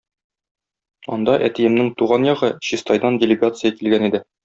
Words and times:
Анда 1.17 1.35
әтиемнең 1.49 1.93
туган 2.01 2.27
ягы- 2.33 2.53
Чистайдан 2.71 3.25
делегация 3.25 3.77
килгән 3.81 4.13
иде. 4.13 4.29